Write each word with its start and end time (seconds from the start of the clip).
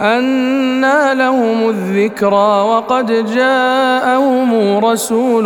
أنى 0.00 1.14
لهم 1.14 1.68
الذكرى 1.68 2.62
وقد 2.68 3.34
جاءهم 3.34 4.78
رسول 4.84 5.44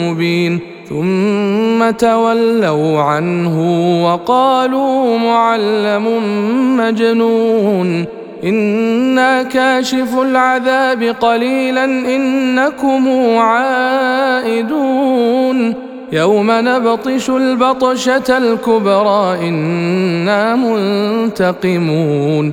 مبين 0.00 0.60
ثم 0.88 1.90
تولوا 1.90 3.00
عنه 3.00 3.56
وقالوا 4.04 5.18
معلم 5.18 6.06
مجنون 6.76 8.04
أنا 8.44 9.42
كاشف 9.42 10.18
العذاب 10.18 11.02
قليلا 11.02 11.84
انكم 11.84 13.08
عائدون 13.38 14.94
يوم 16.12 16.46
نبطش 16.50 17.30
البطشه 17.30 18.38
الكبرى 18.38 19.48
أنا 19.48 20.56
منتقمون 20.56 22.52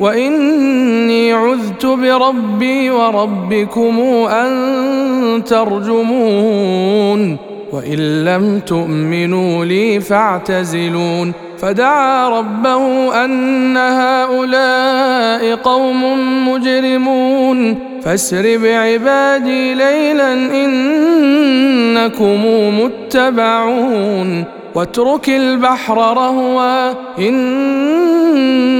واني 0.00 1.32
عذت 1.32 1.86
بربي 1.86 2.90
وربكم 2.90 4.00
ان 4.30 5.44
ترجمون 5.44 7.36
وان 7.72 8.24
لم 8.24 8.60
تؤمنوا 8.66 9.64
لي 9.64 10.00
فاعتزلون 10.00 11.32
فدعا 11.58 12.28
ربه 12.28 13.14
ان 13.24 13.76
هؤلاء 13.76 15.54
قوم 15.54 16.02
مجرمون 16.48 17.78
فاسر 18.02 18.58
بعبادي 18.58 19.74
ليلا 19.74 20.32
انكم 20.64 22.44
متبعون 22.80 24.44
واترك 24.74 25.28
البحر 25.28 25.96
رهوا 25.96 26.92
انهم 27.18 28.73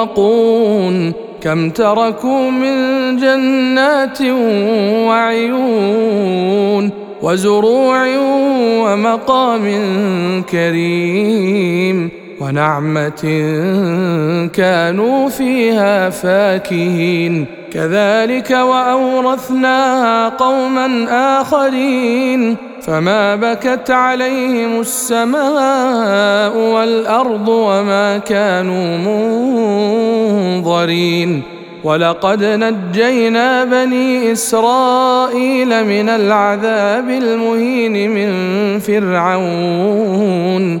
مغرقون 0.00 1.12
كم 1.40 1.70
تركوا 1.70 2.50
من 2.50 3.16
جنات 3.16 4.22
وعيون 5.08 6.90
وزروع 7.22 8.06
ومقام 8.80 9.64
كريم 10.50 12.19
ونعمة 12.40 13.22
كانوا 14.52 15.28
فيها 15.28 16.10
فاكهين. 16.10 17.46
كذلك 17.72 18.50
واورثناها 18.50 20.28
قوما 20.28 21.06
آخرين. 21.40 22.56
فما 22.82 23.36
بكت 23.36 23.90
عليهم 23.90 24.80
السماء 24.80 26.56
والأرض 26.56 27.48
وما 27.48 28.18
كانوا 28.18 28.98
منظرين. 30.58 31.42
ولقد 31.84 32.44
نجينا 32.44 33.64
بني 33.64 34.32
إسرائيل 34.32 35.84
من 35.84 36.08
العذاب 36.08 37.10
المهين 37.10 38.10
من 38.10 38.30
فرعون. 38.78 40.80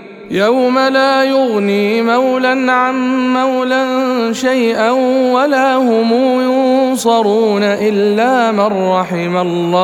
يوم 0.31 0.79
لا 0.79 1.23
يغني 1.23 2.01
مولى 2.01 2.71
عن 2.71 3.27
مولى 3.33 3.85
شيئا 4.33 4.91
ولا 5.31 5.75
هم 5.75 6.13
ينصرون 6.41 7.63
إلا 7.63 8.51
من 8.51 8.89
رحم 8.89 9.37
الله. 9.37 9.77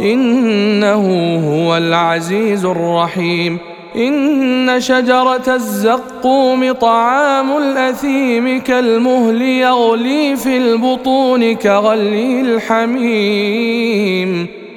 إنه 0.00 1.36
هو 1.48 1.76
العزيز 1.76 2.64
الرحيم. 2.64 3.58
إن 3.96 4.80
شجرة 4.80 5.54
الزقوم 5.54 6.72
طعام 6.72 7.56
الأثيم 7.56 8.60
كالمهل 8.60 9.42
يغلي 9.42 10.36
في 10.36 10.56
البطون 10.56 11.54
كغلي 11.54 12.40
الحميم. 12.40 13.82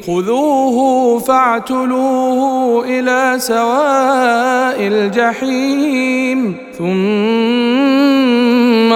خذوه 0.07 1.19
فاعتلوه 1.19 2.86
إلى 2.86 3.34
سواء 3.38 4.88
الجحيم. 4.88 6.56
ثم 6.78 6.96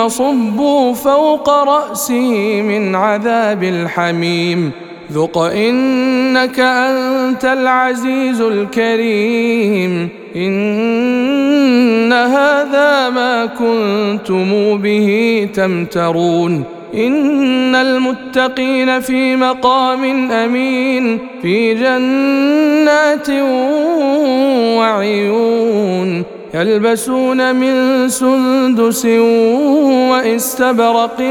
صبوا 0.08 0.94
فوق 0.94 1.50
راسه 1.50 2.62
من 2.62 2.96
عذاب 2.96 3.64
الحميم. 3.64 4.72
ذق 5.14 5.38
إنك 5.38 6.60
أنت 6.60 7.46
العزيز 7.46 8.42
الكريم. 8.42 10.10
إن 10.36 12.14
هذا 12.14 13.10
ما 13.10 13.46
كنتم 13.46 14.78
به 14.78 15.48
تمترون. 15.54 16.79
إن 16.94 17.76
المتقين 17.76 19.00
في 19.00 19.36
مقام 19.36 20.32
أمين 20.32 21.20
في 21.42 21.74
جنات 21.74 23.30
وعيون 24.78 26.24
يلبسون 26.54 27.56
من 27.56 28.10
سندس 28.10 29.06
واستبرق 30.12 31.22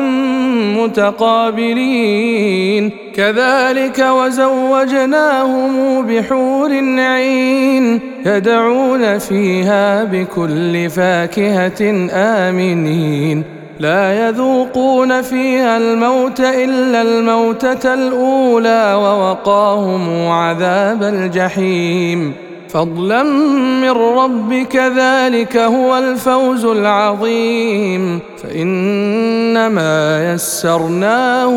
متقابلين. 0.78 2.90
كذلك 3.14 3.99
وزوجناهم 3.99 6.02
بحور 6.06 6.70
عين 6.99 8.00
يدعون 8.26 9.19
فيها 9.19 10.04
بكل 10.04 10.90
فاكهة 10.90 12.08
آمنين. 12.12 13.57
لا 13.80 14.28
يذوقون 14.28 15.22
فيها 15.22 15.76
الموت 15.76 16.40
إلا 16.40 17.02
الموتة 17.02 17.94
الأولى 17.94 18.94
ووقاهم 18.94 20.28
عذاب 20.28 21.02
الجحيم. 21.02 22.32
فضلا 22.69 23.22
من 23.82 23.90
ربك 23.90 24.76
ذلك 24.76 25.56
هو 25.56 25.98
الفوز 25.98 26.64
العظيم. 26.64 28.20
فإنما 28.42 30.32
يسرناه 30.34 31.54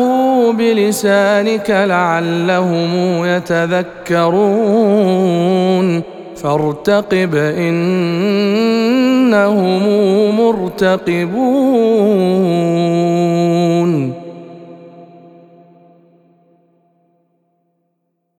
بلسانك 0.52 1.70
لعلهم 1.70 3.24
يتذكرون. 3.24 4.62
فارتقب 6.42 7.34
إنهم 9.32 10.36
مرتقبون. 10.36 11.42